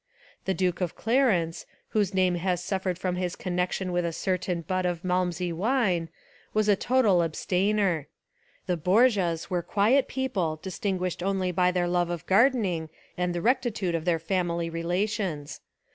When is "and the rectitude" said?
13.15-13.93